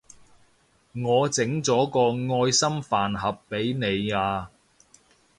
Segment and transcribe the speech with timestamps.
[0.95, 4.49] 我整咗愛心飯盒畀你啊